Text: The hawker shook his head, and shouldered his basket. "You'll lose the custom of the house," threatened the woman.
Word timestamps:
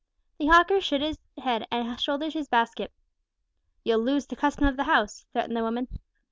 The 0.39 0.47
hawker 0.47 0.81
shook 0.81 1.03
his 1.03 1.19
head, 1.37 1.67
and 1.71 1.99
shouldered 2.01 2.33
his 2.33 2.47
basket. 2.49 2.91
"You'll 3.85 3.99
lose 4.03 4.25
the 4.25 4.35
custom 4.35 4.65
of 4.65 4.75
the 4.75 4.85
house," 4.85 5.27
threatened 5.31 5.55
the 5.55 5.61
woman. 5.61 5.89